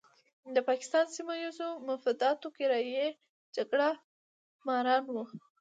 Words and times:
د 0.55 0.57
پاکستان 0.69 1.05
سیمه 1.15 1.35
ییزو 1.43 1.69
مفاداتو 1.89 2.47
کرایي 2.57 3.05
جګړه 3.55 3.89
ماران 4.67 5.03
وو. 5.13 5.23